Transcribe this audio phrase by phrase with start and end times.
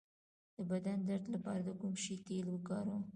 [0.57, 3.03] د بدن درد لپاره د کوم شي تېل وکاروم؟